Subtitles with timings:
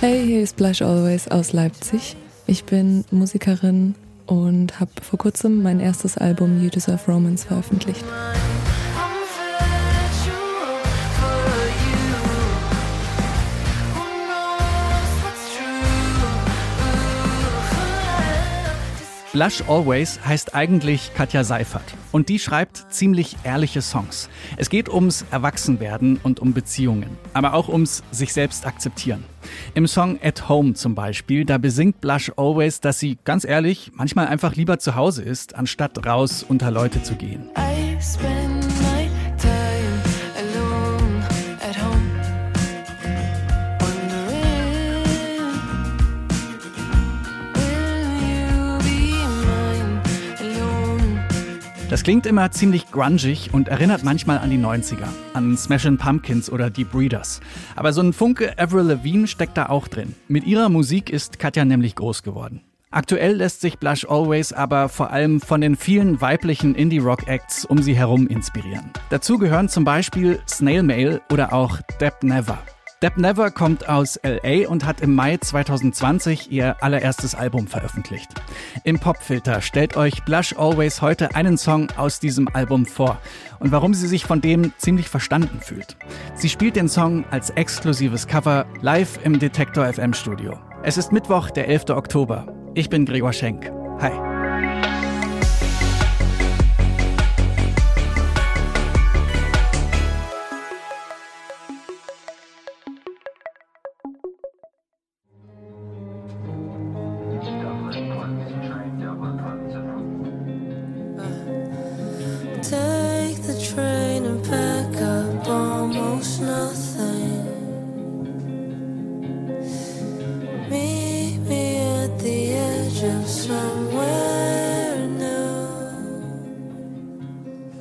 [0.00, 2.16] Hey, hier ist Blush Always aus Leipzig.
[2.46, 3.94] Ich bin Musikerin
[4.24, 8.02] und habe vor kurzem mein erstes Album You Deserve Romance veröffentlicht.
[19.34, 21.84] Blush Always heißt eigentlich Katja Seifert.
[22.10, 24.30] Und die schreibt ziemlich ehrliche Songs.
[24.56, 27.18] Es geht ums Erwachsenwerden und um Beziehungen.
[27.34, 29.24] Aber auch ums sich selbst akzeptieren.
[29.74, 34.26] Im Song At Home zum Beispiel, da besingt Blush Always, dass sie, ganz ehrlich, manchmal
[34.28, 37.50] einfach lieber zu Hause ist, anstatt raus unter Leute zu gehen.
[51.90, 56.70] Das klingt immer ziemlich grungig und erinnert manchmal an die 90er, an Smashing Pumpkins oder
[56.70, 57.40] die Breeders.
[57.74, 60.14] Aber so ein Funke Avril Lavigne steckt da auch drin.
[60.28, 62.60] Mit ihrer Musik ist Katja nämlich groß geworden.
[62.92, 67.94] Aktuell lässt sich Blush Always aber vor allem von den vielen weiblichen Indie-Rock-Acts um sie
[67.94, 68.92] herum inspirieren.
[69.10, 72.58] Dazu gehören zum Beispiel Snail Mail oder auch Deb Never.
[73.02, 78.28] Deb Never kommt aus LA und hat im Mai 2020 ihr allererstes Album veröffentlicht.
[78.84, 83.18] Im Popfilter stellt euch Blush Always heute einen Song aus diesem Album vor
[83.58, 85.96] und warum sie sich von dem ziemlich verstanden fühlt.
[86.34, 90.58] Sie spielt den Song als exklusives Cover live im Detektor FM Studio.
[90.82, 91.88] Es ist Mittwoch, der 11.
[91.90, 92.54] Oktober.
[92.74, 93.72] Ich bin Gregor Schenk.
[94.00, 94.29] Hi.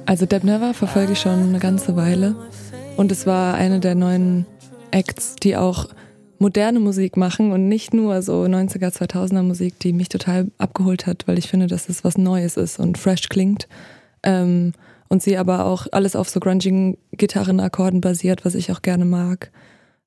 [0.09, 2.35] Also Deb Never verfolge ich schon eine ganze Weile
[2.97, 4.47] und es war eine der neuen
[4.89, 5.87] Acts, die auch
[6.39, 11.27] moderne Musik machen und nicht nur so 90er, 2000er Musik, die mich total abgeholt hat,
[11.27, 13.67] weil ich finde, dass es was Neues ist und fresh klingt.
[14.23, 14.71] Ähm,
[15.09, 19.51] und sie aber auch alles auf so grungigen Gitarrenakkorden basiert, was ich auch gerne mag.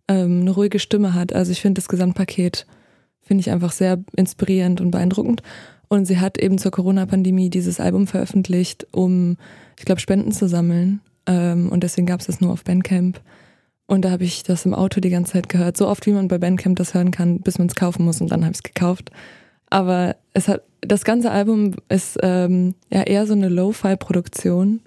[0.09, 1.33] Ähm, eine ruhige Stimme hat.
[1.33, 2.67] Also ich finde das Gesamtpaket
[3.23, 5.43] finde ich einfach sehr inspirierend und beeindruckend.
[5.93, 9.37] Und sie hat eben zur Corona-Pandemie dieses Album veröffentlicht, um,
[9.79, 11.03] ich glaube, Spenden zu sammeln.
[11.27, 13.21] Ähm, und deswegen gab es das nur auf Bandcamp.
[13.85, 16.29] Und da habe ich das im Auto die ganze Zeit gehört, so oft wie man
[16.29, 18.23] bei Bandcamp das hören kann, bis man es kaufen muss.
[18.23, 19.11] Und dann habe ich es gekauft.
[19.69, 24.81] Aber es hat, das ganze Album ist ähm, ja eher so eine Lo-Fi-Produktion.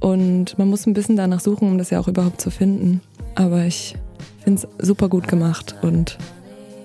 [0.00, 3.00] Und man muss ein bisschen danach suchen, um das ja auch überhaupt zu finden.
[3.36, 3.94] Aber ich
[4.42, 5.76] finde es super gut gemacht.
[5.82, 6.18] Und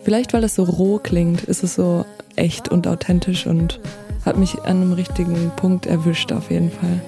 [0.04, 2.06] vielleicht, weil es so roh klingt, ist es so
[2.38, 3.80] echt und authentisch und
[4.26, 7.02] hat mich an einem richtigen Punkt erwischt auf jeden Fall.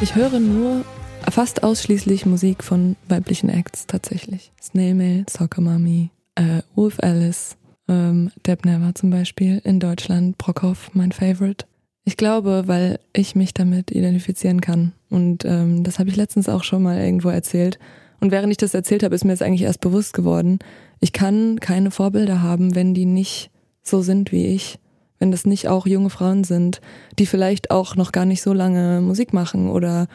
[0.00, 0.84] Ich höre nur
[1.28, 4.52] fast ausschließlich Musik von weiblichen Acts tatsächlich.
[4.60, 7.56] Snail Mail, Soccer Mommy, äh, Wolf Alice,
[7.88, 11.66] ähm, Deb Never zum Beispiel in Deutschland, Brockhoff, mein Favorite.
[12.04, 14.92] Ich glaube, weil ich mich damit identifizieren kann.
[15.10, 17.78] Und ähm, das habe ich letztens auch schon mal irgendwo erzählt.
[18.20, 20.58] Und während ich das erzählt habe, ist mir jetzt eigentlich erst bewusst geworden,
[21.00, 23.50] ich kann keine Vorbilder haben, wenn die nicht
[23.82, 24.78] so sind wie ich.
[25.18, 26.80] Wenn das nicht auch junge Frauen sind,
[27.18, 30.06] die vielleicht auch noch gar nicht so lange Musik machen oder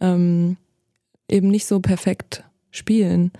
[0.00, 0.56] ähm,
[1.28, 3.32] eben nicht so perfekt spielen.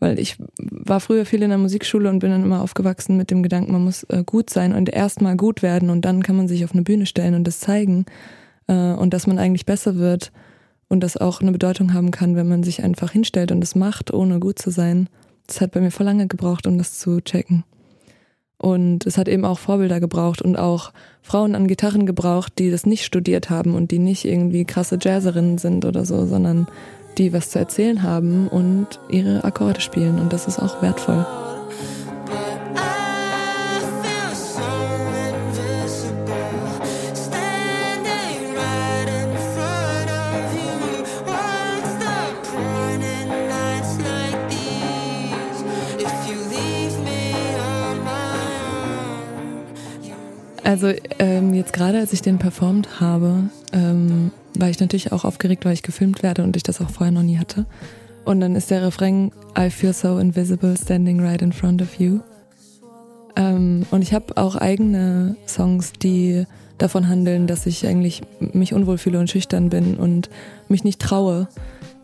[0.00, 3.42] Weil ich war früher viel in der Musikschule und bin dann immer aufgewachsen mit dem
[3.42, 6.64] Gedanken, man muss äh, gut sein und erstmal gut werden und dann kann man sich
[6.64, 8.06] auf eine Bühne stellen und das zeigen.
[8.68, 10.30] Äh, und dass man eigentlich besser wird
[10.88, 14.12] und das auch eine Bedeutung haben kann, wenn man sich einfach hinstellt und es macht,
[14.12, 15.08] ohne gut zu sein.
[15.46, 17.64] Das hat bei mir voll lange gebraucht, um das zu checken.
[18.60, 20.92] Und es hat eben auch Vorbilder gebraucht und auch
[21.22, 25.58] Frauen an Gitarren gebraucht, die das nicht studiert haben und die nicht irgendwie krasse Jazzerinnen
[25.58, 26.66] sind oder so, sondern
[27.16, 30.18] die was zu erzählen haben und ihre Akkorde spielen.
[30.18, 31.26] Und das ist auch wertvoll.
[50.68, 55.64] Also ähm, jetzt gerade, als ich den performt habe, ähm, war ich natürlich auch aufgeregt,
[55.64, 57.64] weil ich gefilmt werde und ich das auch vorher noch nie hatte.
[58.26, 62.20] Und dann ist der Refrain I feel so invisible standing right in front of you.
[63.34, 66.44] Ähm, und ich habe auch eigene Songs, die
[66.76, 70.28] davon handeln, dass ich eigentlich mich unwohl fühle und schüchtern bin und
[70.68, 71.48] mich nicht traue.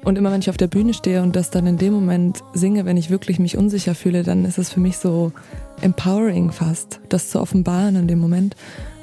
[0.04, 2.84] Und immer wenn ich auf der Bühne stehe und das dann in dem Moment singe,
[2.84, 5.32] wenn ich wirklich mich unsicher fühle, dann ist es für mich so
[5.80, 8.54] empowering fast, das zu offenbaren in dem Moment.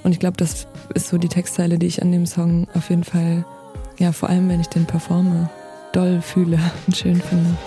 [0.03, 3.03] Und ich glaube, das ist so die Textzeile, die ich an dem Song auf jeden
[3.03, 3.45] Fall,
[3.98, 5.50] ja, vor allem wenn ich den performe,
[5.92, 7.57] doll fühle und schön finde.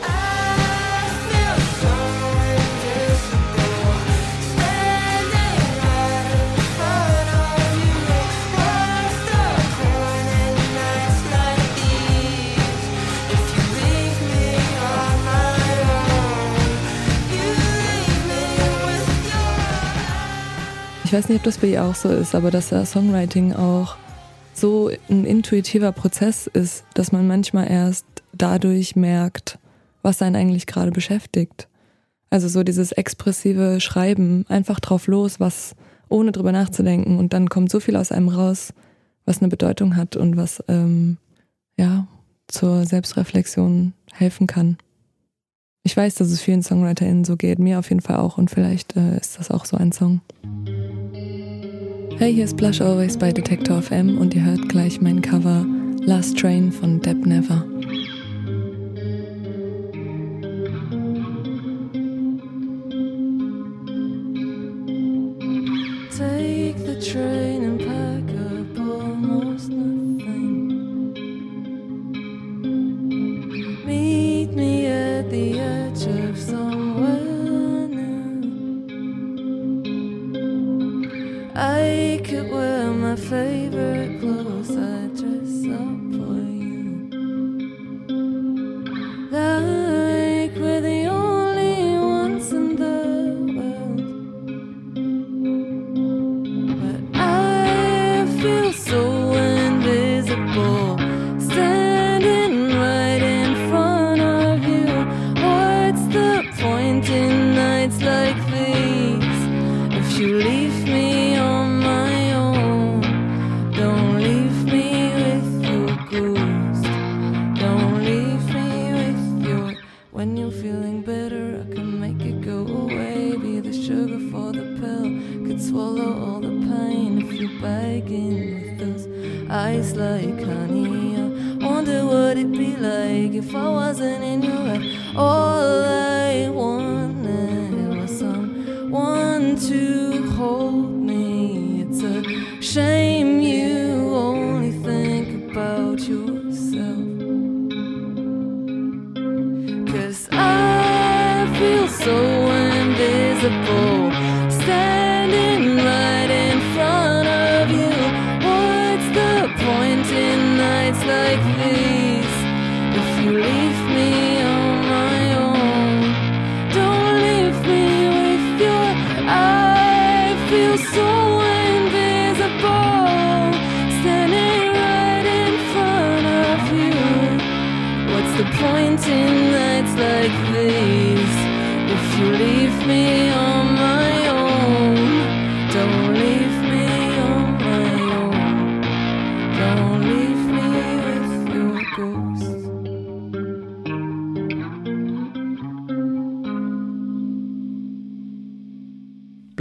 [21.15, 23.95] Weiß nicht, ob das bei ihr auch so ist, aber dass das Songwriting auch
[24.53, 29.61] so ein intuitiver Prozess ist, dass man manchmal erst dadurch merkt,
[30.03, 31.69] was einen eigentlich gerade beschäftigt.
[32.31, 35.77] Also so dieses expressive Schreiben, einfach drauf los, was
[36.09, 38.75] ohne drüber nachzudenken und dann kommt so viel aus einem raus,
[39.25, 41.19] was eine Bedeutung hat und was ähm,
[41.77, 42.09] ja
[42.49, 44.79] zur Selbstreflexion helfen kann.
[45.85, 48.97] Ich weiß, dass es vielen SongwriterInnen so geht, mir auf jeden Fall auch und vielleicht
[48.97, 50.21] äh, ist das auch so ein Song.
[52.17, 55.67] Hey, hier ist Blush Always bei Detector FM und ihr hört gleich mein Cover
[56.03, 57.67] Last Train von Deb Never.
[66.17, 67.84] Take the train and
[82.25, 86.44] could wear my favorite clothes, I'd dress up for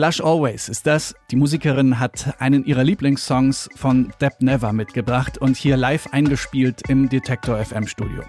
[0.04, 1.16] Blush Always ist das.
[1.32, 7.08] Die Musikerin hat einen ihrer Lieblingssongs von Deb Never mitgebracht und hier live eingespielt im
[7.08, 8.22] Detector FM Studio.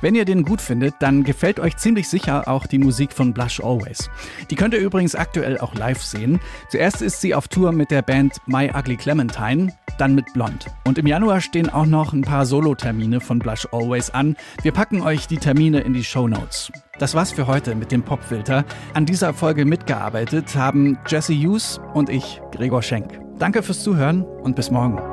[0.00, 3.60] Wenn ihr den gut findet, dann gefällt euch ziemlich sicher auch die Musik von Blush
[3.60, 4.10] Always.
[4.50, 6.40] Die könnt ihr übrigens aktuell auch live sehen.
[6.68, 10.66] Zuerst ist sie auf Tour mit der Band My Ugly Clementine, dann mit Blond.
[10.84, 14.36] Und im Januar stehen auch noch ein paar Solo-Termine von Blush Always an.
[14.62, 16.72] Wir packen euch die Termine in die Show Notes.
[17.00, 18.66] Das war's für heute mit dem Popfilter.
[18.92, 23.18] An dieser Folge mitgearbeitet haben Jesse Hughes und ich, Gregor Schenk.
[23.38, 25.09] Danke fürs Zuhören und bis morgen.